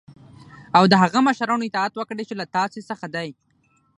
او 0.77 0.83
د 0.91 0.93
هغه 1.03 1.19
مشرانو 1.27 1.67
اطاعت 1.67 1.93
وکړی 1.95 2.23
چی 2.29 2.33
له 2.39 2.45
تاسی 2.55 2.81
څخه 2.89 3.05
دی. 3.15 3.29